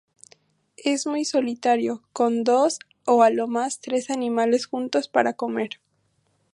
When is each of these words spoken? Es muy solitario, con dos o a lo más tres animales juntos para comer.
Es 0.77 1.05
muy 1.05 1.25
solitario, 1.25 2.01
con 2.11 2.43
dos 2.43 2.79
o 3.05 3.21
a 3.21 3.29
lo 3.29 3.47
más 3.47 3.81
tres 3.81 4.09
animales 4.09 4.65
juntos 4.65 5.07
para 5.07 5.33
comer. 5.33 5.79